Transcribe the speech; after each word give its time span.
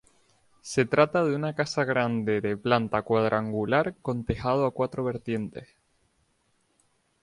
Se 0.63 0.83
trata 0.85 1.23
de 1.25 1.35
una 1.35 1.53
casa 1.53 1.83
grande 1.85 2.41
de 2.41 2.57
planta 2.57 3.03
cuadrangular 3.03 3.93
con 4.01 4.25
tejado 4.25 4.65
a 4.65 4.71
cuatro 4.71 5.03
vertientes. 5.03 5.67